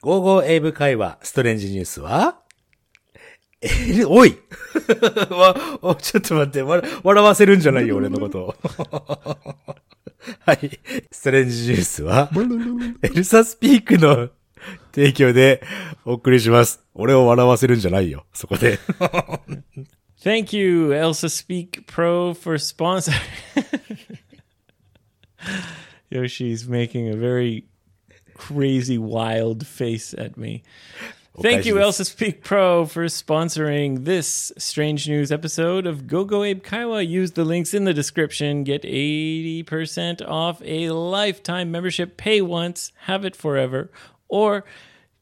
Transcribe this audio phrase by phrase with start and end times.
[0.00, 2.38] ゴーゴーエイブ会話、ストレンジニュースは、
[3.60, 4.38] えー、おい
[5.34, 8.56] わおちょっと待って、笑笑わせるんじゃないよ、俺のことを。
[10.46, 10.78] はい。
[11.10, 12.30] ストレンジニュースは、
[13.02, 14.30] エルサスピークの
[14.94, 15.62] 提供で
[16.04, 16.80] お送りします。
[16.94, 18.78] 俺を笑わせるんじゃないよ、そこで。
[20.22, 23.12] Thank you, Elsa Speak Pro, for sponsor.
[26.10, 27.64] Yoshi's making a very
[28.37, 30.63] crazy, wild face at me.
[31.41, 32.03] Thank you, お返しです。
[32.03, 37.01] Elsa Speak Pro, for sponsoring this strange news episode of Go Go Abe Kaiwa.
[37.07, 38.63] Use the links in the description.
[38.63, 42.17] Get 80% off a lifetime membership.
[42.17, 43.89] Pay once, have it forever,
[44.27, 44.63] or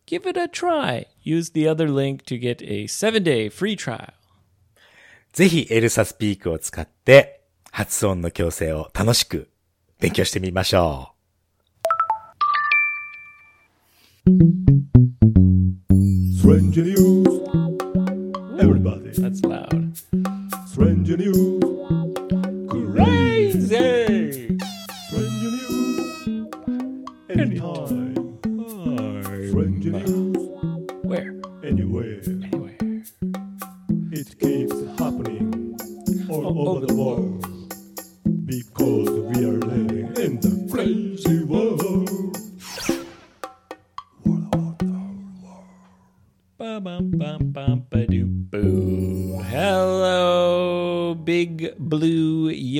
[0.05, 1.05] give it a try.
[1.23, 4.13] Use the other link to get a seven day free trial.
[5.31, 7.39] ぜひエルサスピークを使って
[7.71, 9.49] 発音の矯正を楽しく
[9.99, 11.14] 勉強してみましょ Strange
[14.26, 14.66] News.
[16.44, 17.05] Everybody.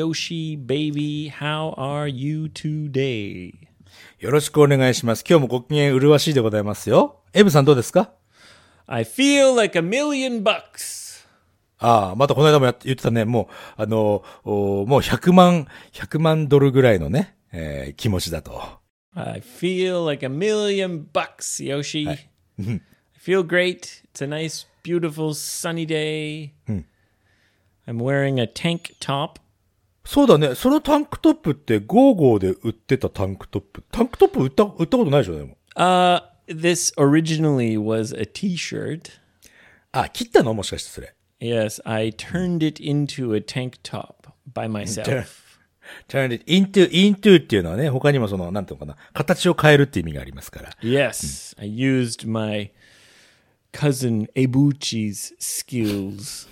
[0.07, 1.31] Yoshi baby.
[1.31, 3.53] How are you today?
[4.21, 4.25] う。
[4.25, 5.25] よろしくお願いします。
[5.29, 7.23] 今日もご機嫌麗しいでございますよ。
[7.33, 8.13] エブさんどうですか
[8.87, 11.27] I feel like a million bucks.
[11.79, 13.25] ああ、またこの間もやって言ってたね。
[13.25, 13.49] も
[13.79, 18.63] う、あの、おもう100万、100万ドルぐらいのね、えー気持ちだと。
[19.17, 22.09] I feel like a million bucks, Yoshi.
[22.09, 22.29] I
[23.19, 24.03] feel great.
[24.13, 26.53] It's a nice, beautiful, sunny day.
[27.89, 29.39] I'm wearing a tank top.
[30.07, 30.55] そうだね。
[30.55, 33.85] そのタンクトップってゴーゴーで売ってたタンクトップ。
[33.91, 35.57] タンクトップ売った、売ったことないでしょ、でも。
[35.75, 39.11] Uh, this originally was a t-shirt.
[39.91, 41.15] あ、切ったのもしかしてそれ。
[41.41, 45.27] Yes, I turned it into a tank top by myself.
[46.09, 50.71] turn it into, into っていうのはね、他にもその、なんていうのかな、形を変えるって意味がありますから。
[50.83, 52.71] Yes, I used my
[53.73, 56.49] cousin Ebuchi's skills.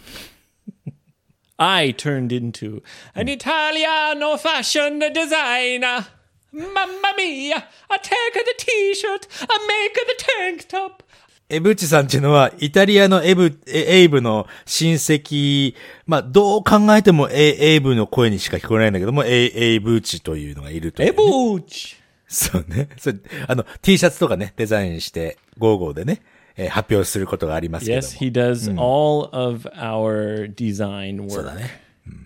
[1.59, 2.82] I turned into
[3.15, 6.06] an Italiano fashion designer.
[6.53, 7.65] Mamma mia!
[7.91, 11.03] I take the t-shirt, I make the tank top.
[11.48, 15.75] エブチさんっていうのは、イタリアのエブ、えエイブの親戚、
[16.06, 21.16] まあ、どう考えてもエエイブの声にしか聞こえないんだけども、エイエイブーチというのがいるという、ね。
[21.16, 21.97] Ebuchi!
[22.26, 22.88] そうね。
[22.98, 26.22] それ、あの、T シャツとかね、デザインして、ゴーゴーでね、
[26.56, 28.02] えー発表することがありますけども。
[28.02, 31.58] Yes, he does all of our design そうだ work.
[31.59, 31.70] ね。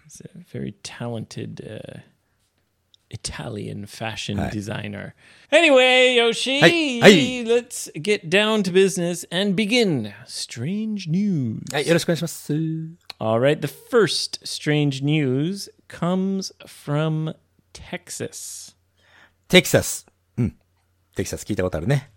[0.08, 2.00] He's a very talented uh,
[3.10, 5.14] Italian fashion designer.
[5.52, 7.44] Anyway, Yoshi, Hey, hey.
[7.44, 10.14] let's get down to business and begin.
[10.26, 11.60] Strange news.
[11.72, 12.54] はい、よろしくお願いします。
[13.20, 17.36] All right, the first strange news comes from
[17.74, 18.76] Texas.
[19.48, 20.08] テキサス。
[20.38, 20.56] うん。
[21.16, 22.10] テキサス聞いたことあるね。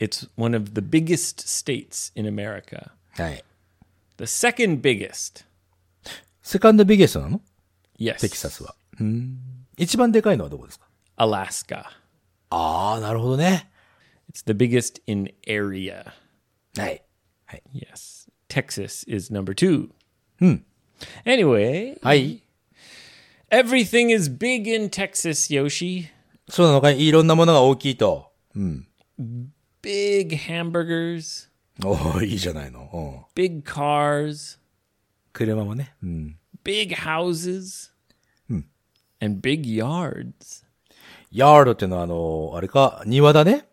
[0.00, 2.90] It's one of the biggest states in America.
[3.12, 3.44] はい。
[4.18, 5.44] The second biggest.
[6.42, 7.40] セカンドビゲストなの
[7.98, 8.20] Yes.
[8.20, 8.74] テキサスは。
[9.00, 9.38] うん。
[9.76, 11.84] 一番でかいのはどこですか Alaska.
[12.50, 13.70] ああ、なるほどね。
[14.32, 16.12] It's the biggest in area.
[16.76, 17.02] はい。
[17.46, 17.62] はい。
[17.74, 18.28] Yes.
[18.48, 19.90] Texas is number two.
[21.24, 22.42] Anyway, はい。
[23.50, 26.08] everything is big in Texas, Yoshi.
[26.48, 28.30] そうなのかいいろんなものが大きいと。
[29.82, 31.48] Big hamburgers,
[31.84, 32.88] お おいいじゃないの。
[32.92, 33.24] うん。
[33.34, 34.58] big cars,
[35.32, 35.94] 車もね。
[36.02, 36.38] うん。
[36.64, 37.90] big houses,
[39.20, 40.64] and big yards.
[41.30, 43.68] ヤードっていうのはあの、あれか、庭だね。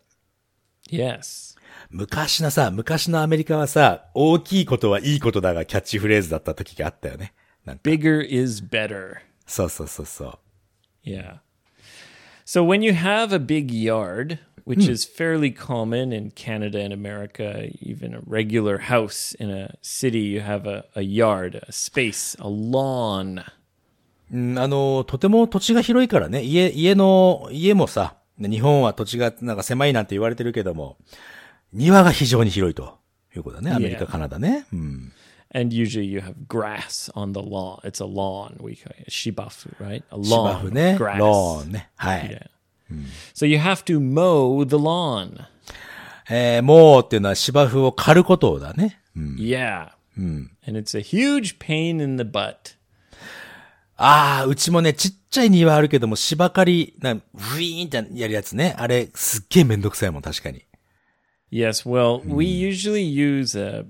[0.90, 1.56] Yes.
[1.90, 7.32] 昔のさ、昔のアメリカはさ、大きいことはいいことだがキャッチフレーズだった時があったよね。
[7.64, 9.16] なんか、 Bigger is better.
[9.46, 10.38] そうそうそうそう。
[11.08, 11.38] Yeah.
[12.44, 14.38] So when you have a big yard,
[14.69, 20.19] which is fairly common in Canada and America, even a regular house in a city,
[20.19, 23.43] you have a, a yard, a space, a lawn.
[24.31, 30.97] うん、あの、とても土地が広いからね、家、家の、家もさ、日本は土地がなんか狭いなんて言われてるけども、
[31.73, 32.99] 庭が非常に広いと
[33.35, 33.71] いうことだね。
[33.71, 34.67] アメリカ.カナダね。
[34.71, 35.11] うん。
[35.51, 37.79] And usually you have grass on the lawn.
[37.83, 38.57] It's a lawn.
[38.61, 40.03] We call it shibafu, right?
[40.11, 40.71] A lawn.
[40.71, 40.95] ね。
[40.95, 41.17] Grass.
[41.17, 41.89] ローンね。
[41.95, 42.51] はい。
[42.90, 43.06] Yeah.
[43.34, 45.46] So you have to mow the lawn.
[46.30, 49.00] えー、もうっていうのは芝生を刈ることだね。
[49.16, 49.90] Yeah.
[50.16, 52.76] And it's a huge pain in the butt.
[53.96, 58.74] ああ、うちもね、ちっちゃい庭あるけども、芝刈り、な、ウィーンってやるやつね。
[58.76, 60.64] あれ、すっげえめんどくさいもん、確かに。
[61.52, 63.86] Yes, well, we usually use a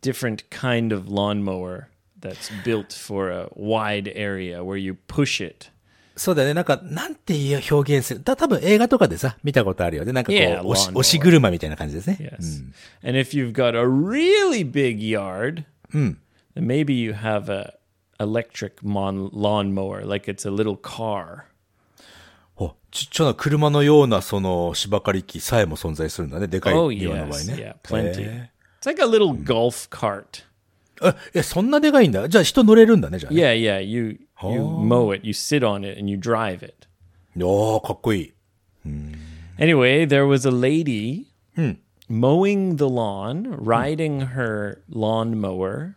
[0.00, 1.88] different kind of lawnmower
[2.20, 5.70] that's built for a wide area where you push it.
[6.17, 6.53] そうだよね。
[6.53, 8.19] なんか、なんていう表現する。
[8.21, 10.13] た、多分映画とかでさ、見たことあるよね。
[10.13, 12.17] なんかこう Yeah, 押し.押し車みたいな感じですね。
[12.19, 12.63] Yes.
[13.07, 16.15] And if you've got a really big yard, then
[16.55, 17.73] maybe you have a
[18.19, 21.43] electric mon- lawnmower, like it's a little car.
[22.57, 26.47] おちっちゃな車のような、その、芝刈り機さえも存在するんだね。
[26.47, 27.75] でかい Oh 庭の場合 yes, ね。
[27.83, 28.21] yeah, plenty.
[28.21, 28.51] へ
[28.81, 30.43] It's like a little golf cart.
[31.33, 32.29] え、そんなでかいんだ。
[32.29, 33.41] じゃあ人乗れるんだね、じゃあ、ね。
[33.41, 33.81] Yeah, yeah.
[33.83, 36.87] You you mow it, you sit on it, and you drive it.
[37.37, 38.33] おー、かっこいい。
[39.57, 41.27] Anyway, there was a lady
[42.09, 45.93] mowing the lawn, riding her lawnmower.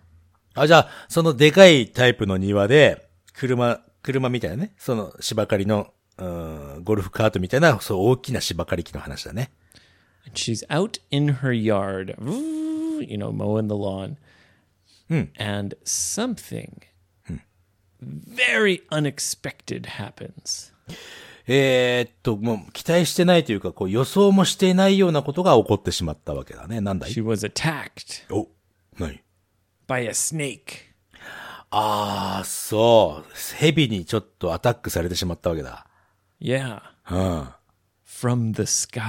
[0.54, 4.72] あ、じゃあ、そのでかいタイプの庭で、車、車みたいなね。
[4.78, 9.50] その芝刈りの、うん、ゴルフカートみたいな、そう大きな芝刈り機の話だね。
[10.34, 12.14] She's out in her yard,
[13.00, 14.16] you know, mowing the lawn.
[15.38, 16.82] And something
[18.02, 20.72] very unexpected happens.
[21.46, 26.80] えーっと、もう期待してないというか、こう予想もしていないようなことが起こってしまったわけだね。
[26.80, 28.48] なんだい？She was attacked お、
[28.98, 29.20] 何
[29.86, 30.88] ？By a snake.
[31.70, 33.30] ああ、そう。
[33.58, 35.86] 蛇にちょっとアタックされてしまったわけだ。
[36.40, 36.80] Yeah,
[37.10, 37.48] うん。
[38.06, 39.00] from the sky.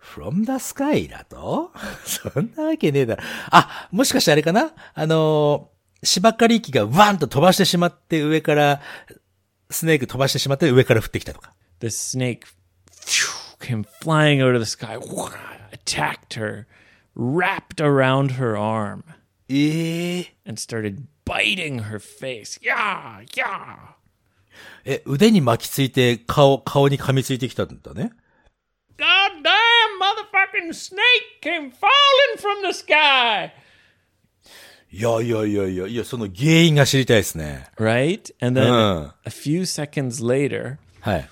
[0.00, 1.70] from the sky だと？
[2.04, 3.22] そんなわけねえだろ。
[3.50, 4.72] あ、もしかしてあれかな？
[4.94, 8.80] あのー、芝刈り機がワンと飛ばしてしまって上から、
[9.70, 11.52] スネーク飛ばしてしまって上から降ってきたとか。
[11.80, 12.44] The snake
[13.60, 14.98] came flying out of the sky,
[15.72, 16.66] attacked her,
[17.14, 19.04] wrapped around her arm,
[19.48, 22.60] ええ and started biting her face.
[22.62, 23.94] Yeah, yeah.
[24.84, 28.12] え、腕に巻きついて顔、顔に噛みついてきたんだね。
[28.96, 29.52] God damn
[30.00, 33.52] motherfucking snake came falling from the sky.
[34.90, 37.70] いやいやいやいや、いや、その原因が知りたいですね。
[37.76, 38.34] Right?
[38.40, 39.10] And then Uh.
[39.24, 41.28] a few seconds later, はい。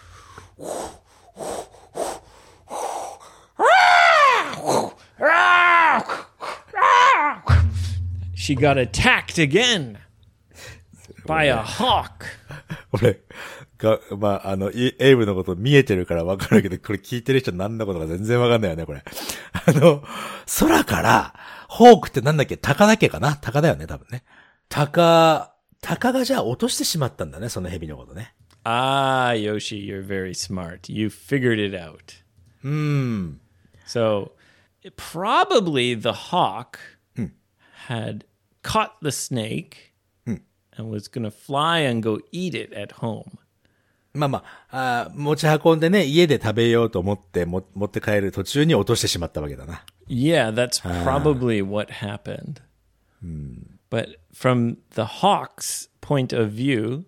[8.35, 9.99] she got attacked again
[11.27, 12.27] by a hawk.
[12.93, 13.21] 俺、
[13.79, 19.03] が、まあ、あの、いエイブのこと見えてるからわかるけど、これ聞いてる人何のことか全然わかんないよね、これ。
[19.67, 20.03] あの、
[20.61, 21.35] 空から、
[21.69, 24.25] ホークってなんだっけ鷹だっけかな鷹だよね、多分ね。
[24.69, 28.35] 鷹、鷹がじゃあ落としてしまったんだね、その蛇のことね。
[28.65, 30.93] Ah, Yoshi, you're very smart.
[30.93, 32.23] You figured it out.
[32.63, 33.35] Hmm.
[33.87, 34.33] So,
[34.97, 36.79] probably the hawk
[37.87, 38.25] had
[38.63, 39.93] caught the snake
[40.25, 43.39] and was going to fly and go eat it at home.
[44.13, 49.85] まあまあ、あー持ち運んでね、家で食べようと思っても、持って帰る途中に落としてしまったわけだな。
[50.09, 52.61] Yeah, that's probably what happened.
[53.91, 57.05] But from the hawk's point of view,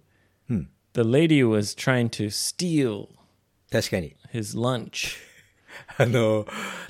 [0.95, 3.09] the lady was trying to steal
[3.71, 4.17] 確かに。
[4.33, 5.17] his lunch.
[5.97, 6.47] あの、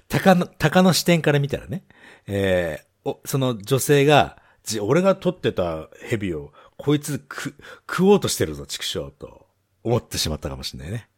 [0.08, 1.84] 鷹の、鷹の視点から見たらね、
[2.26, 7.54] えーお、その女性が、じ俺が取ってた蛇を、こいつ食、
[7.88, 9.46] 食おうとしてるぞ、畜生と、
[9.82, 11.08] 思ってしまったかもしれないね。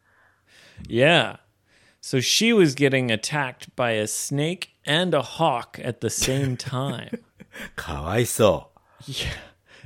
[0.88, 1.38] Yeah.
[2.01, 7.09] So she was getting attacked by a snake and a hawk at the same time.
[7.75, 8.69] かわいそ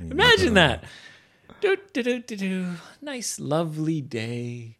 [0.00, 0.82] Imagine that.
[1.60, 2.64] Do, do, do, do, do.
[3.02, 4.76] Nice, lovely day.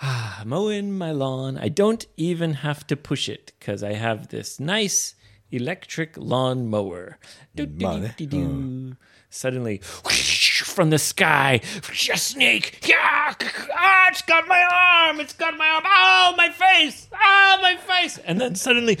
[0.00, 1.56] Ah, mowing my lawn.
[1.58, 5.14] I don't even have to push it because I have this nice
[5.52, 7.18] electric lawn mower.
[7.54, 8.10] Do, do, Vale.
[8.16, 8.96] do, do, do.
[9.35, 11.59] Suddenly, from the sky,
[11.91, 12.79] a snake.
[12.87, 13.33] Yeah,
[13.75, 15.19] ah, it's got my arm.
[15.19, 15.83] It's got my arm.
[15.85, 17.09] Oh, my face.
[17.13, 18.17] Oh, my face.
[18.25, 18.97] And then suddenly,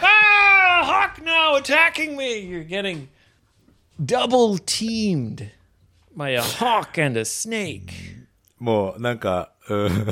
[0.00, 2.38] ah, hawk now attacking me.
[2.38, 3.08] You're getting
[3.98, 5.50] double teamed
[6.14, 7.92] by a hawk and a snake.
[8.60, 10.06] もう、なんか、うん、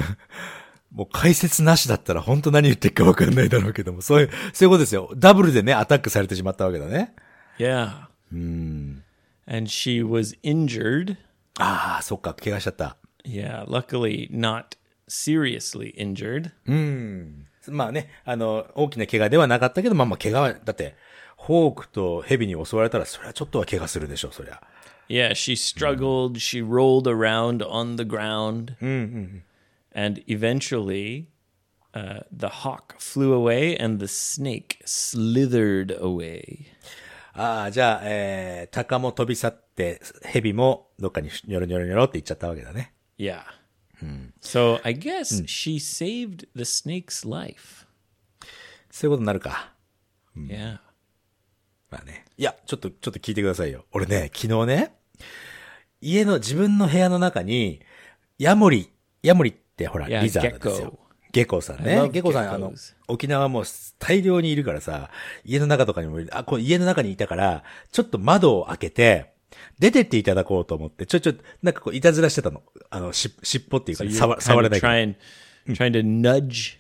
[0.90, 5.12] もう解説なしだったら本当何言ってるかわかんないだろうけども、そういう、そういうことですよ。
[5.16, 7.14] ダブルでね、アタックされてしまったわけだね。
[7.57, 8.07] Yeah.
[8.31, 9.01] And
[9.69, 11.17] she was injured.
[11.59, 12.97] ああ、そっか、怪我しちゃった。
[13.23, 14.77] Yeah, luckily not
[15.09, 16.51] seriously injured.
[17.69, 20.95] まあね、あの、大きな怪我ではなかったけど、まあまあ怪我は、だって、
[21.35, 24.61] ホークとヘビに襲われたら、それはちょっとは怪我するでしょう、そりゃ。
[25.09, 26.37] Yeah, she struggled.
[26.39, 28.75] She rolled around on the ground.
[29.93, 31.27] And eventually,
[31.93, 36.67] uh, the hawk flew away and the snake slithered away.
[37.34, 42.92] ああ、じゃあ、えー、鷹も飛び去って、蛇もどっかにニョロニョロニョロって行っちゃったわけだね。
[43.18, 43.42] Yeah.
[44.40, 47.86] So I guess she saved the snake's life.
[48.90, 49.72] そういうことになるか。
[50.36, 50.78] Yeah.
[51.90, 52.24] まあね。
[52.36, 53.86] いや、ちょっと、ちょっと聞いてくださいよ。
[53.92, 54.94] 俺ね、昨日ね、
[56.00, 57.80] 家の自分の部屋の中に、
[58.38, 58.90] ヤモリ、
[59.22, 60.98] ヤモリってほら、リザードですよ。
[61.32, 62.10] ゲコさんね。
[62.12, 62.72] ゲコさん、あの
[63.08, 63.64] 沖縄もう
[63.98, 65.10] 大量にいるからさ、
[65.44, 69.32] 家の中とかにもいる、あ、こう家の中にいたから、ちょっと窓を開けて、
[69.78, 72.62] 出てっていただこうと思って、ちょ、ちょ、なんかこう、いたずらしてたの。
[72.90, 74.94] あの、し、尻尾っていうか、触、触れないから。
[74.94, 75.14] trying,
[75.68, 76.78] trying to nudge,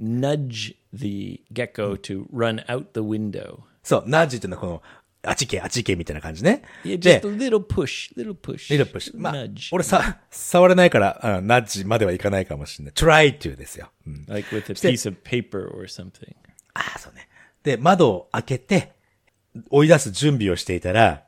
[0.00, 3.60] nudge the gecko to run out the window.
[3.82, 4.82] そう、ナージっていうのはこの、
[5.26, 6.62] あっち行け、あっち行けみたいな感じね。
[6.84, 8.72] Yeah, で just a little push, little push.
[8.72, 9.20] リルプッシュ。
[9.20, 9.34] まあ
[9.72, 12.94] 俺さ、触れないから、あナッジまではいかないかもしれない。
[12.94, 13.90] try to ですよ。
[14.06, 14.24] うん。
[14.28, 16.34] like with a piece of paper or something.
[16.74, 17.28] ああ、そうね。
[17.62, 18.92] で、窓を開けて、
[19.70, 21.24] 追い出す準備をしていたら、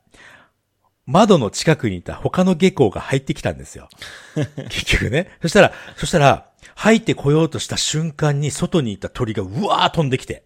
[1.06, 3.88] 窓の近くにいた他の下校が入ってきたんですよ。
[4.68, 5.30] 結局ね。
[5.40, 10.45] そしたら、そしたら、入ってこようとした瞬間に外にいた鳥がうわー飛んできて。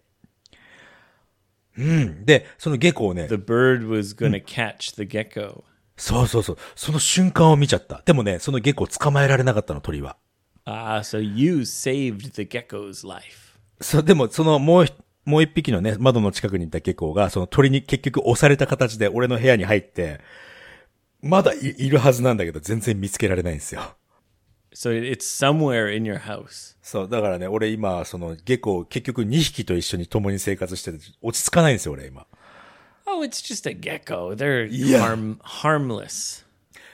[1.77, 2.25] うん。
[2.25, 5.63] で、その下校をね、The bird was to catch the gecko.
[5.97, 6.57] そうそうそう。
[6.75, 8.01] その瞬間を見ちゃった。
[8.05, 10.17] でもね、その下校捕まえられなかったの、鳥は。
[10.65, 13.59] Ah, so you saved the gecko's life.
[13.79, 14.93] そう、でも、その、もうひ、
[15.25, 20.19] もう一匹のね、窓の近くにいたゲコが、その鳥に結局押された形で俺の部屋に入って、
[21.21, 23.95] まだいいるはずなんだけど、全然見つけられないんですよ。
[24.73, 26.75] So it's somewhere in your house.
[26.81, 32.25] そう、だからね、俺今、その、ゲコ、結局2匹と一緒に共に生活してて、落ち着かないんですよ、俺今。
[33.05, 34.33] Oh, it's just a gecko.
[34.33, 36.45] They're harm harmless.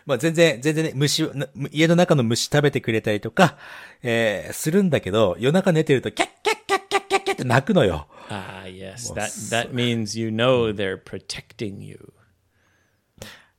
[0.08, 1.30] まあ全然、全然ね、虫
[1.72, 3.58] 家の中の虫食べてくれたりとか、
[4.02, 8.08] えー、するんだけど、夜中寝てると、キャッキャッキャッキャッキャッキャッって鳴くのよ。
[8.30, 9.14] Ah, yes.
[9.14, 12.14] That that means you know they're protecting you.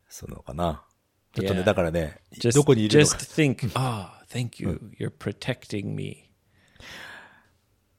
[0.09, 0.83] そのかな。
[1.39, 3.19] ちょっとね.だからね、Just どこにいるの just か。
[3.19, 4.81] think, ah, thank you.
[4.99, 6.29] You're protecting me.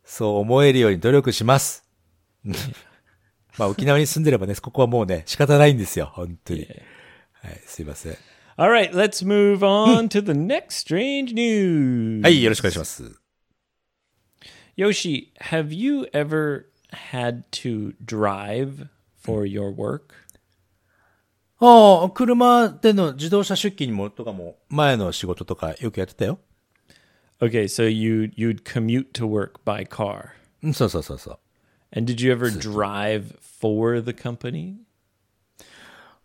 [0.04, 1.84] そう思えるように努力します。
[3.58, 6.68] まあ沖縄に住んでればね、ここはもうね、仕方ないんですよ、本当に。
[7.42, 8.18] はい、すいません。
[8.58, 12.22] All right, let's move on to the next strange news.
[12.24, 13.20] はい、よろしくお願いします。
[14.78, 18.88] Yoshi, have you ever had to drive
[19.22, 20.14] for your work?
[21.60, 26.40] ああ、車での自動車出勤にも、とかも、前の仕事とかよくやってたよ。
[27.42, 30.30] Okay, so you you'd commute to work by car.
[30.62, 31.40] うん、そうそうそうそう。
[31.96, 34.76] And did you ever drive for the company?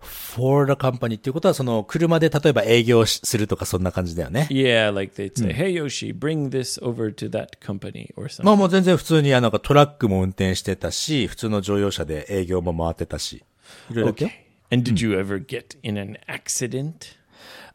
[0.04, 4.48] for the company っていうことは、その、車で例えば営業しするとかそんな感じだよね。
[4.50, 13.42] Yeah, like they'd say, "Hey Yoshi, bring this over to that company or ま something." あもう全然普通に、あの、トラックも運転してたし、普通の乗用車で営業も回ってたし。
[13.90, 14.43] いろいろやってよ Okay.
[14.71, 17.17] And did you ever get in an accident?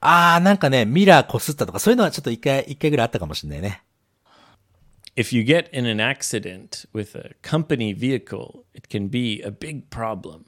[0.01, 3.83] ああ、なんかね、ミラー擦ったとか、そういうのはちょっと一回、一回ぐらいあったかもしれないね。
[5.17, 9.85] If you get in an accident with a company vehicle, it can be a big
[9.89, 10.41] problem.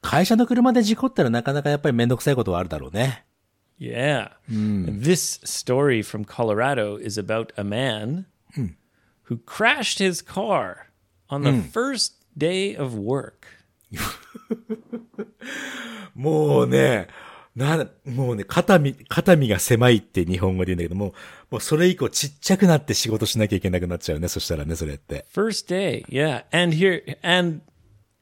[0.00, 3.24] 会社の車で事故ったらなかなかやっぱりめんどくさいことはあるだろうね。
[3.78, 4.30] Yeah.
[4.48, 8.26] And This story from Colorado is about a man
[9.24, 10.90] who crashed his car
[11.28, 13.46] on the first day of work.
[16.15, 17.07] もうね、
[17.55, 21.13] な、もうね、肩身、肩身が狭いって日本語で言うんだけども、
[21.49, 24.27] もうそれ以降ちっちゃくなって仕事しなきゃいけなくなっちゃうね。
[24.27, 25.25] そしたらね、それって。
[25.33, 26.05] First day.
[26.07, 26.43] Yeah.
[26.51, 27.61] And here and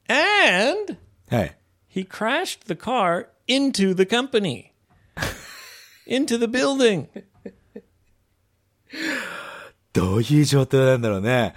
[0.08, 0.96] and
[1.30, 1.58] はい。
[1.92, 4.70] he crashed the car into the company.
[6.06, 7.08] into the building.
[9.92, 11.54] どういう状態なんだろうね。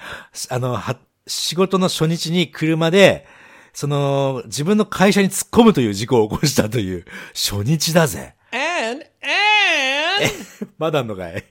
[0.50, 3.28] あの、は、仕事の初日に車で、
[3.78, 7.06] その、自分の会社に突っ込むという事故を起こしたという、
[7.36, 8.34] 初日だぜ。
[8.50, 11.46] And and まだあんのかい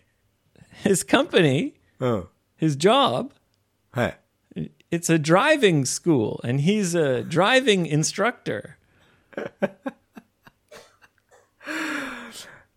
[0.83, 2.29] his company, うん。
[2.61, 3.31] his job,
[3.93, 4.19] はい。
[4.91, 8.71] it's a driving school and he's a driving instructor.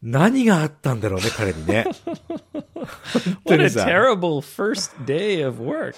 [0.04, 1.88] 何があったんだろうね、彼にね。
[3.46, 5.96] What a terrible first day of work.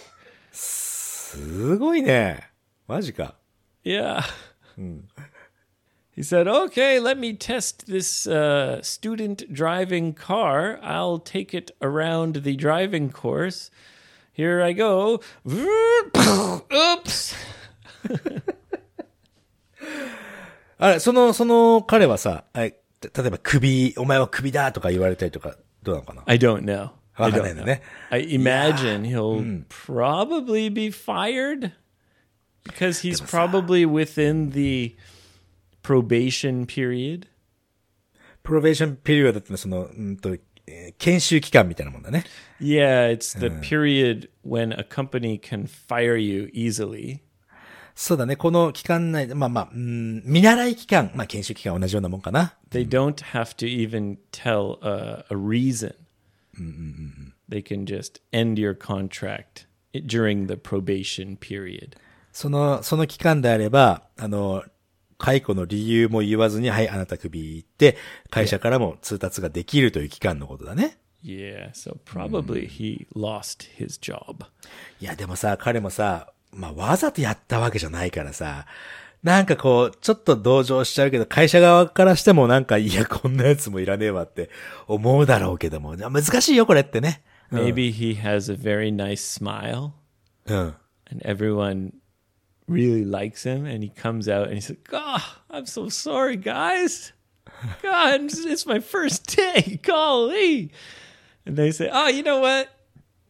[0.53, 2.49] すごいね。
[2.87, 3.40] マジか。
[3.84, 4.24] Yeah.
[6.10, 10.78] He said, okay, let me test this uh, student driving car.
[10.82, 13.70] I'll take it around the driving course.
[14.32, 15.20] Here I go.
[15.46, 17.34] Oops.
[20.78, 26.90] あれ、その、その彼はさ、え例えば首、お前は首だとか言われたりとか、どうなのかな I don't know.
[27.16, 27.66] わ I かんない don't んだ know.
[27.66, 27.82] ね。
[28.10, 31.72] I imagine he'll probably be fired
[32.64, 34.96] because he's probably within the
[35.82, 37.28] probation period.
[38.42, 40.30] プロベーションピリオドってのはその、うんと、
[40.66, 42.24] えー研修期間みたいなもんだね。
[42.60, 47.20] Yeah, it's the period when a company can fire you easily.
[47.94, 48.34] そうだね。
[48.36, 52.54] この期間内で、まあまあ、うん、見習い期間、まあ研修期間同じようなもんかな。
[52.70, 55.94] They don't have to even tell a, a reason.
[57.48, 61.96] They can just end your contract i- during the probation period.
[62.31, 64.63] その、その期間であれば、あの、
[65.17, 67.97] 解雇の理由も言わずに、はい、あなた首って、
[68.29, 70.97] 会社からも通達ができるという期間のことだね。
[71.23, 74.45] Yeah, so probably he lost his job.
[74.99, 78.65] いや、でもさ、彼もさ、まあ、わざとやったわけじゃないからさ、
[79.21, 84.49] なんかこう、ちょっと同情しちゃうけど、会社側からしてもなんか、いや、こんなやつもいらねえわって
[84.87, 87.21] 思うだろうけども、難しいよ、これってね。
[87.51, 89.91] Maybe he has a very nice smile
[90.47, 90.73] うん。
[91.11, 91.91] and everyone
[92.67, 97.13] really likes him and he comes out and he's like, "Oh, I'm so sorry, guys.
[97.81, 99.79] God, it's, my first day.
[99.83, 100.71] Golly."
[101.45, 102.69] And they say, "Oh, you know what?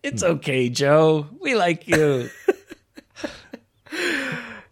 [0.03, 1.27] It's okay, Joe.
[1.41, 2.29] We like you."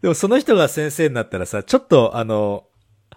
[0.01, 2.68] でもその人が先生になったらさ、ちょっとあの、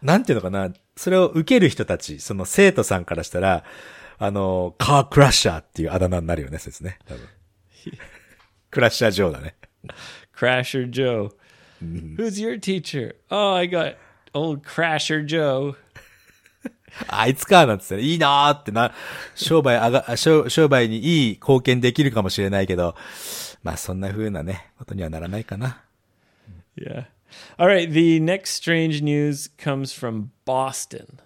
[0.02, 3.64] なんていうのかな、それを受ける人たち、その生徒さんからしたら、
[4.18, 6.98] あの、カークラッシャーっていうあだ名になるよね、ですね。
[7.06, 7.28] 多分。
[8.70, 9.54] クラッシャージョーだね。
[10.35, 11.31] Crasher Joe.
[11.81, 13.15] Who's your teacher?
[13.29, 13.95] Oh, I got
[14.33, 15.75] old Crasher Joe.
[17.07, 18.93] あいつか、なんつって、いいなーってな、
[19.35, 22.95] 商売あが、あ商商売にいい貢献できるかもしれないけど、
[23.61, 25.83] まあそんな風なね、ことにはならないかな。
[26.75, 27.05] Yeah.
[27.57, 27.91] All right.
[27.91, 31.19] The next strange news comes from Boston.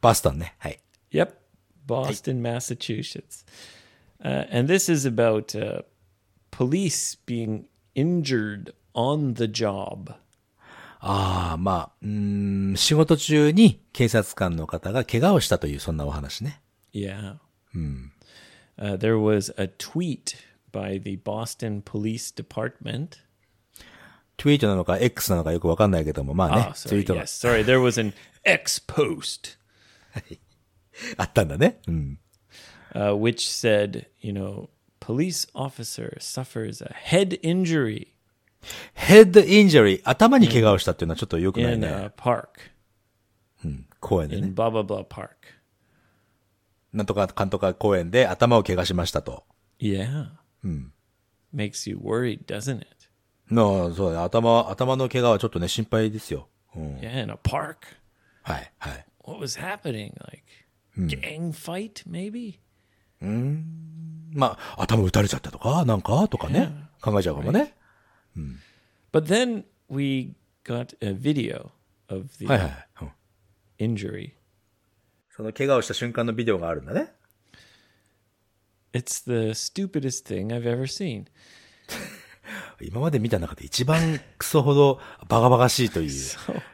[0.00, 0.54] バストンね。
[0.58, 0.80] はい。
[1.12, 1.34] Yep.
[1.86, 3.44] Boston, Massachusetts.
[4.24, 5.82] Uh, and this is about uh,
[6.50, 7.64] police being
[7.97, 10.13] injured on the job.
[10.99, 16.61] ああ、まあ、うーん、仕事中に警察官の方が怪我をしたという、そんなお話ね。
[16.93, 17.37] Yeah.
[18.79, 20.35] Uh, there was a tweet
[20.71, 23.19] by the Boston Police Department.
[24.37, 27.03] ツイートなのか X なのかよくわかんないけども、まあね Oh,、ツイ sorry.
[27.03, 27.25] ートが Yes.
[27.47, 27.65] Sorry.
[27.65, 29.57] There was an X post
[31.17, 31.79] あったんだね。
[31.87, 32.19] うん。
[32.93, 34.69] uh, which said, you know,
[35.07, 38.07] police officer suffers a head injury
[38.93, 41.87] ヘッドインジャリー、頭に怪我をしたっていうのはちょっと良くない in ね。
[41.87, 42.47] a park,
[44.01, 44.55] 公園でね in。
[44.55, 45.29] blah, blah, blah park.
[46.91, 49.45] なんとか、かんとか公園で頭を怪我しましたと。
[49.79, 50.31] Yeah.
[51.53, 52.87] Makes you worried, doesn't it?
[53.49, 54.25] の、そうだね。
[54.25, 56.49] 頭、頭の怪我はちょっとね、心配ですよ。
[56.75, 56.97] うん。
[56.97, 57.77] Yeah, in a park.
[58.43, 59.05] はい、はい。
[59.23, 60.13] What was happening?
[60.19, 60.43] Like
[60.97, 62.59] gang fight, maybe?
[64.31, 66.71] まあ、頭打たれちゃったとか、なんかとかね。
[67.01, 67.73] 考えちゃうかもね。
[69.11, 71.69] But then we got a video
[72.09, 72.87] of the はいはい。
[73.01, 73.11] うん
[73.79, 74.31] injury.
[75.29, 77.13] その怪我をした瞬間のビデオがあるんだね。
[78.93, 81.27] It's the stupidest thing I've ever seen.
[82.81, 86.09] 今まで見た中で一番クソほどバカバカしいという。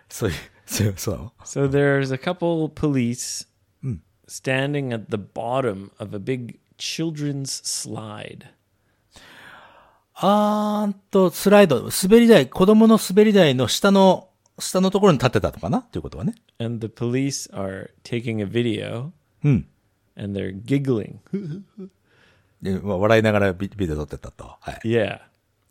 [0.09, 0.35] そういう、
[0.65, 3.47] そうそう So there's a couple police
[4.27, 8.45] standing at the bottom of a big children's slide.
[10.15, 16.35] あーんと、スライド、滑り台、子供の滑り台の下の、下のところに立ってたのかなっていうことはね。
[16.59, 19.11] And the police are taking a video
[19.43, 19.67] うん。
[20.15, 21.17] and they're giggling.
[22.61, 24.55] で、まあ、笑いながらビビデオ撮ってたと。
[24.59, 24.79] はい。
[24.85, 25.19] Yeah.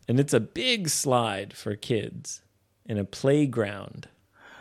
[0.09, 2.43] And it's a big slide for kids
[2.87, 4.09] in a playground.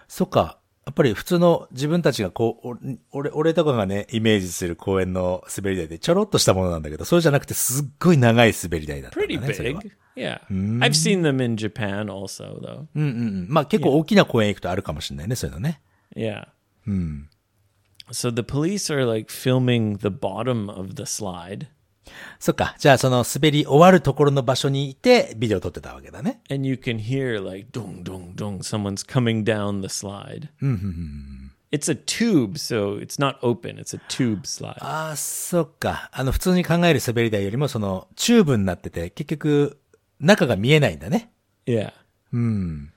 [0.08, 0.58] そっか。
[0.84, 9.54] やっぱり普通の自分たちがこう、お俺、俺とかがね、イメージする公園の滑り台でちょろっとしたものなんだけど、そうじゃなくてすっごい長い滑り台だったんだ Pretty ね。
[9.54, 9.92] それは big.
[10.14, 10.40] Yeah.
[10.80, 12.86] I've seen them in Japan also, though.
[12.94, 13.10] うんうんう
[13.42, 13.46] ん。
[13.48, 15.80] まあ結構大きな公園行くとあるかもしれないね、そういうのね。
[16.16, 16.48] Yeah.
[18.10, 21.68] So the police are like filming the bottom of the slide,
[22.38, 22.74] そっか。
[22.78, 26.40] じゃあその滑り終わるところの場所にいて、ビデオ撮ってたわけだね。
[26.50, 28.58] and you can hear like dong dong dong.
[28.58, 30.48] Someone's coming down the slide.
[31.70, 33.78] It's a tube, so it's not open.
[33.78, 34.76] It's a tube slide.
[34.80, 36.10] ああ、そっか。
[36.12, 39.80] あの、普通に考える滑り台よりも、その、チューブになってて、結局、
[40.20, 41.32] 中が見えないんだね。
[41.64, 41.92] Yeah.
[42.32, 42.90] And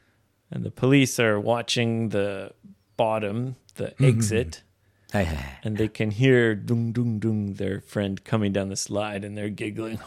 [0.51, 2.53] the police are watching the
[2.97, 4.63] bottom, the exit,
[5.15, 5.61] はいはいはい。
[5.65, 9.97] and they can hear dung dung dung their friend coming down the slide, and they're giggling.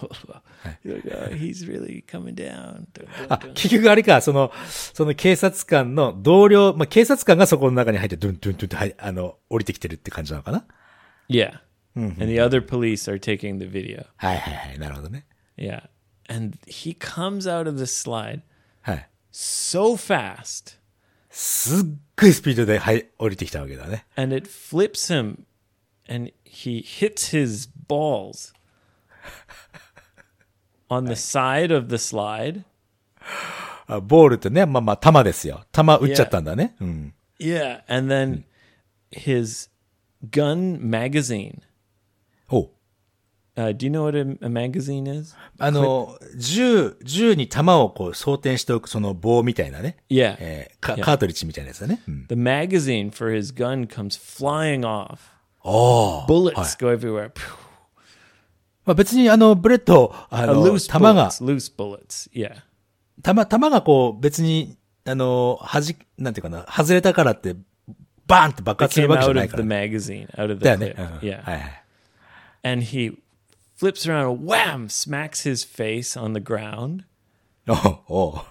[0.64, 2.86] Like, oh, he's really coming down.
[3.28, 10.64] あ.結局あれか、その、その警察官の同僚、まあ、警察官がそこの中に入って、ドゥンドゥンドゥンって、はい、あの、降りてきてるって感じなのかな
[11.28, 11.60] Yeah.
[11.94, 14.06] and the other police are taking the video.
[14.16, 14.78] はいはいはい。
[14.78, 15.26] なるほどね。
[15.56, 15.88] Yeah.
[16.28, 18.42] And he comes out of the slide
[18.82, 19.08] はい。
[19.32, 20.78] so fast
[21.30, 21.84] すっ
[22.20, 24.04] ごいスピードで、はい、降りてきたわけだね。
[24.16, 25.44] and it flips him
[26.08, 28.52] and he hits his balls
[30.90, 32.64] on the side of the slide.
[33.86, 35.64] あボールってね、まあまあ、弾ですよ。
[35.72, 36.74] 弾撃っちゃったんだね。
[36.80, 37.14] うん。
[37.38, 37.82] Yeah.
[37.88, 38.44] And then
[39.10, 39.70] his
[40.30, 41.62] gun magazine.
[43.58, 45.34] Uh, do you know what a, a magazine is?
[45.58, 49.96] あの、銃、銃に弾をこう装填しておくその棒みたいなね。
[50.08, 50.36] Yeah.
[50.38, 51.02] えーか Yeah.
[51.02, 52.00] カートリッジみたいなやつだね。
[52.06, 52.26] うん。
[52.28, 55.18] The magazine for his gun comes flying off.
[55.64, 57.32] Bullets はい go everywhere.
[58.84, 61.44] まあ別にあの、 bullet、あの、弾が、Uh, loose bullets.
[61.44, 62.30] Loose bullets.
[62.32, 62.54] Yeah.
[63.20, 67.56] 弾、弾がこう別に、あの、はじ、なんていうかな、外れたからって、
[68.28, 69.44] バーンって爆発するわけじゃないから。
[69.44, 70.58] It came out of the magazine, out of the clip.
[70.60, 71.02] だよね。
[71.02, 71.42] うん Yeah.
[71.42, 71.82] はいはい。
[72.62, 73.18] And he
[73.77, 77.05] flips around, wham, smacks his face on the ground.
[77.67, 78.41] おうおう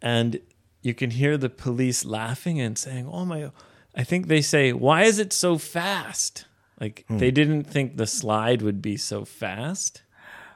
[0.00, 0.40] And
[0.82, 3.50] you can hear the police laughing and saying, Oh my,
[3.94, 6.46] I think they say, Why is it so fast?
[6.80, 10.02] Like they didn't think the slide would be so fast.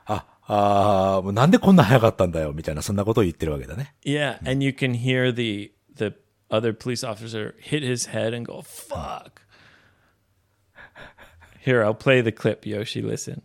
[0.07, 3.95] あ、あーもうなんでこんな早かったんだよ、みたいな、そんなことを言ってるわけだね。
[4.05, 4.39] Yeah.
[4.49, 6.15] And you can hear the, the
[6.51, 9.43] other police officer hit his head and go, Fuck.
[11.65, 13.03] Here, I'll play the clip, Yoshi.
[13.03, 13.43] Listen.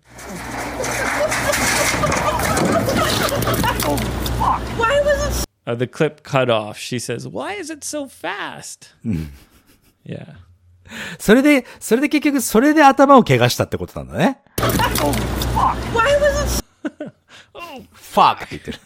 [4.77, 6.77] Why was it Uh, the clip cut off.
[6.77, 8.93] She says, Why is it so fast?
[10.03, 10.35] yeah.
[11.19, 14.39] それで、それで結局、それで頭を怪我したってことなんだね。
[14.57, 17.11] why was it
[17.93, 18.79] fuck って言ってる。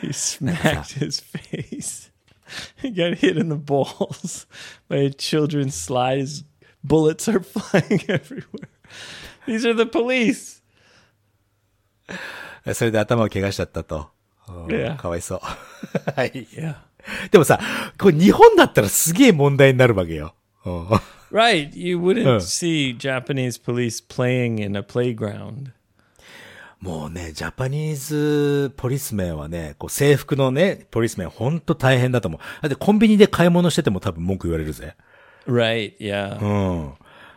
[0.00, 2.10] He smacked his face.
[2.82, 4.46] He got hit in the balls
[4.88, 6.18] by a children's slide.
[6.20, 6.44] His
[6.83, 8.69] bullets are flying everywhere.
[9.45, 10.61] These are the police.
[12.73, 14.09] それで頭を怪我しちゃったと。
[14.67, 14.97] Yeah.
[14.97, 15.39] かわいそう。
[16.15, 16.47] はい。
[16.51, 16.75] Yeah.
[17.31, 17.59] でもさ、
[17.97, 20.33] これ日本だったらすげえ問題になるわけよ。
[21.31, 21.71] Right.
[21.75, 25.71] You wouldn't see Japanese police playing in a playground.
[26.79, 32.39] もうね、ジャパニーズポリスメンはね、こう制服のね、ポリスメンほんと大変だと思う。
[32.61, 34.95] だってコンビニで買い物してても多分文句言われるぜ。
[35.48, 35.96] Right.
[35.98, 36.38] Yeah.
[36.38, 36.94] うん。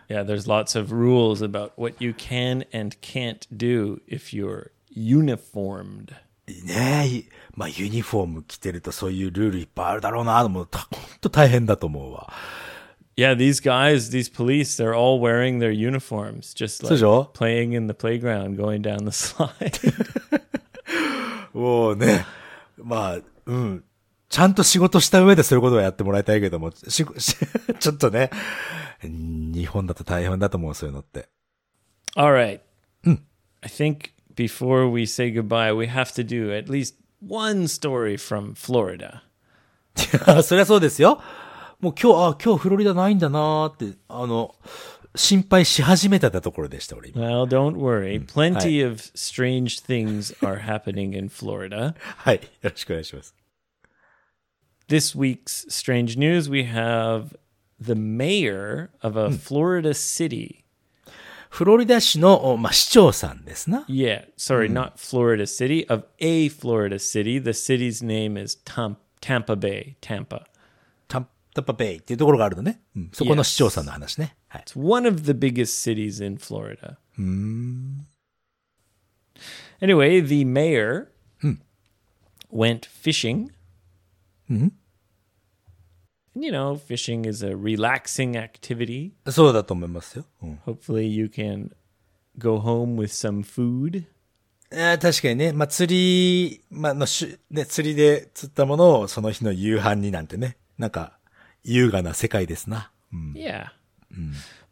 [0.10, 0.24] Yeah.
[0.24, 6.14] There's lots of rules about what you can and can't do if you're uniformed.
[6.48, 10.88] ねえ、いまあユニフォーム着てるとそういうルールいっぱいあるだろうなと思うと、ほん
[11.20, 12.32] と大変だと思うわ。
[13.18, 17.88] Yeah, these guys, these police, they're all wearing their uniforms, just like So, playing in
[17.88, 19.80] the playground, going down the slide.
[21.52, 22.26] もうね、
[22.78, 23.84] まあ、うん。
[24.33, 27.07] ちゃんと仕事した上でそういうことをやってもらいたいけども、し、し
[27.79, 28.31] ちょっとね、
[29.03, 31.29] 日本だと大変だと思う、そういうのって。
[32.17, 32.63] all right.
[33.05, 38.55] I think before we say goodbye, we have to do at least one story from
[38.55, 39.21] Florida.
[40.43, 41.21] そりゃそうですよ。
[41.81, 44.55] もう今日、あ、今日フロリダないんだなーって、あの、
[45.15, 47.23] 心配し始めたところでした、俺今。
[47.23, 48.25] Well, don't worry.
[48.25, 51.95] Plenty of strange things are happening in Florida.
[52.17, 52.37] はい。
[52.37, 53.42] よろしくお願いします。
[54.92, 57.36] This week's strange news we have
[57.80, 60.64] the mayor of a Florida city.
[61.50, 63.86] フロリダ市の、おまあ、市長さんですな。
[63.88, 67.40] Yeah, sorry, not Florida City, of a Florida city.
[67.42, 70.44] The city's name is Tam- Tampa Bay, Tampa.
[71.08, 72.82] タンタパベイっていうところがあるのね。
[72.96, 73.10] うん。
[73.14, 74.36] そこの市長さんの話ね。
[74.50, 74.64] はい。
[74.68, 76.98] It's one of the biggest cities in Florida.
[79.82, 81.08] Anyway, the mayor
[82.52, 83.52] went fishing.
[86.36, 89.12] And, you know, fishing is a relaxing activity.
[89.30, 90.26] そうだと思いますよ。
[90.42, 90.60] うん。
[90.66, 91.72] Hopefully, you can
[92.38, 94.06] go home with some food.
[94.70, 101.18] えー確かにね、まあ、釣り、まあ、のしゅ、ね、釣りで釣ったものをその日の夕飯になんてね、なんか、
[101.64, 102.92] 優雅な世界ですな。
[103.34, 103.68] Yeah.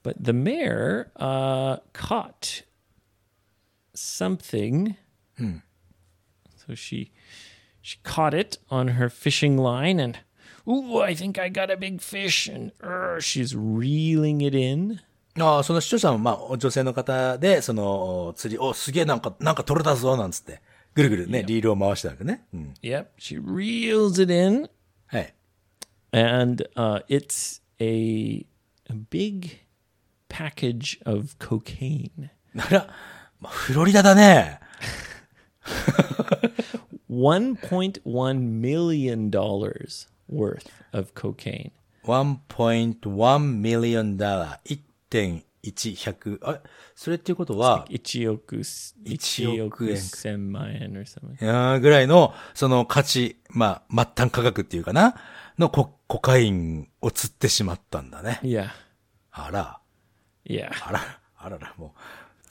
[0.03, 2.63] But the mayor uh, caught
[3.93, 4.95] something.
[5.37, 7.11] So she
[7.81, 10.19] she caught it on her fishing line and
[10.67, 14.99] ooh, I think I got a big fish and uh, she's reeling it in.
[15.37, 20.61] ああ、その視聴者も、まあ、女性の方で、その、釣り、お、すげえなんか、なんか取れたぞ、なんつって、
[20.93, 22.45] ぐるぐるね、リールを回してたわけね。
[22.53, 22.73] うん。
[22.81, 24.69] Yep, she reels it in
[25.07, 25.33] はい。
[26.13, 28.45] and uh, it's a
[28.89, 29.59] a big
[30.29, 32.29] package of cocaine.
[32.57, 32.87] あら、
[33.41, 34.61] まあ、フロリダだね。
[37.09, 41.72] 1.1 million dollars worth of cocaine.
[42.04, 42.98] 1.1
[43.60, 44.58] million dollar.
[44.64, 45.42] 1.1 million
[46.94, 49.16] それっていうことは、1億、1億円。
[49.16, 49.96] 1億円。
[49.96, 55.16] 1000万円 or ぐらいの、その価値、まあ、末端価格っていうかな、
[55.58, 58.40] のコ,コカインを釣ってしまったんだね。
[58.42, 58.72] いや。
[59.30, 59.80] あら。
[60.46, 60.70] いや。
[60.86, 61.00] あら、
[61.36, 62.00] あらら、もう。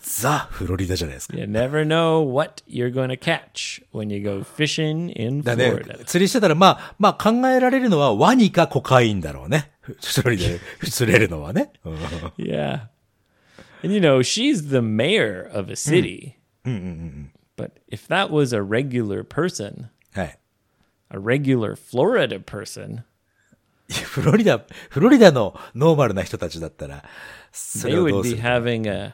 [0.01, 1.37] ザ・フロリダじゃないですか。
[1.37, 9.71] You never know what you're to catch when you go fishing in だね Florida.、釣りしてたら、まあ、まあ考えられるのはワニかコカインだろうね。
[9.81, 10.59] フロリダで
[10.89, 11.71] 釣れるのはね。
[11.85, 11.95] うん
[12.37, 12.87] Yeah.
[13.81, 16.37] And you know, she's the mayor of a city.
[16.63, 20.39] But if that was a regular person, はい。
[21.11, 23.03] a regular Florida person,
[23.89, 27.03] フロリダ、フロリダのノーマルな人たちだったら、
[27.51, 29.13] そ they れをど would うす be る having a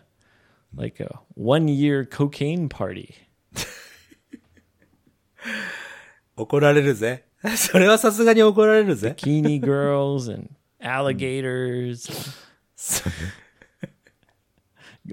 [0.76, 3.14] like a one year cocaine party.
[6.36, 7.26] 怒られるぜ。
[7.58, 9.14] それはさすがに怒られるぜ。
[9.16, 10.50] キニー girls and
[10.82, 12.12] alligators.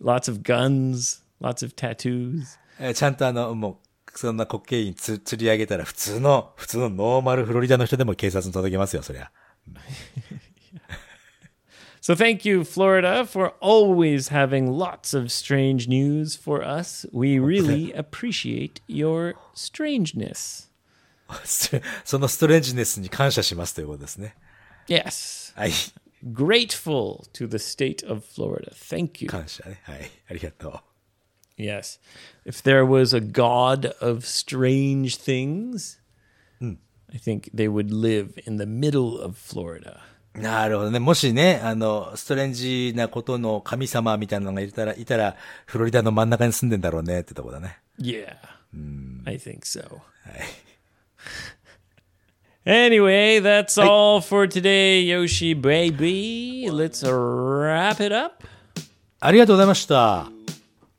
[0.01, 2.59] lots of guns, lots of tattoos.
[2.95, 3.81] ちゃんとあの、も
[4.15, 9.31] う、そんなコケインつ釣り上げたら普通の、普通のノーマルフロリダの人でも警察に届けますよ、そりゃ。
[12.02, 17.06] So thank you, Florida, for always having lots of strange news for us.
[17.12, 20.70] We really appreciate your strangeness.
[21.44, 24.36] そそのストレンジネスに感謝しますということですね。
[24.88, 25.54] Yes.
[25.60, 25.72] はい。
[26.34, 28.72] Grateful to the state of Florida.
[28.72, 29.30] Thank you.
[29.30, 29.82] 感謝ね。
[29.84, 30.10] はい。
[30.30, 31.62] ありがとう。
[31.62, 32.00] Yes.
[32.46, 36.00] If there was a god of strange things,
[37.14, 40.02] I think they would live in the middle of Florida.
[40.35, 40.99] なるほどね。
[40.99, 47.79] もしね、あの、ストレンジなことの神様みたいなのがいたら、いたら、フロリダの真ん中に住んでんだろうねってとこだね。
[48.01, 48.37] Yeah.
[49.27, 50.01] I think so.
[52.65, 56.71] Anyway, that's all for today, Yoshi baby.
[56.71, 58.47] Let's wrap it up.
[59.19, 60.29] ありがとうございました。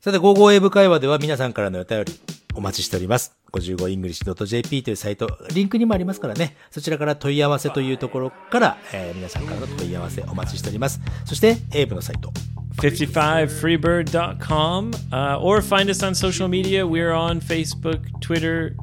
[0.00, 2.12] さて、55英語会話では皆さんからのお便り
[2.54, 3.43] お待ちしております。
[3.54, 6.56] 55english.jp というサイト、リンクにもありますからね。
[6.70, 11.00] そちらから問い合わせというところから、えー皆さんからの問い合わせお待ちしております。
[11.24, 12.32] そして、英語のサイト。
[12.76, 16.84] 55freebird.com uh, or find us on social media.
[16.84, 18.74] We're on Facebook, Twitter,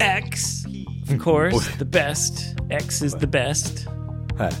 [0.00, 0.64] X,
[1.10, 2.54] of course, the best.
[2.70, 3.88] X is the best.
[4.38, 4.52] はい。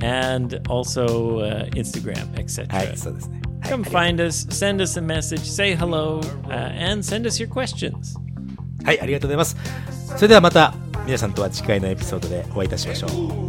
[0.00, 2.72] And also uh, Instagram, etc.
[2.72, 3.37] はい、そうですね。
[3.68, 8.16] Come find us, send us a message, say hello, uh, and send us your questions.
[8.84, 9.56] はい、ありがとうございます。
[10.16, 13.47] それではまた、皆さんとは次回のエピソードでお会いいたしましょう。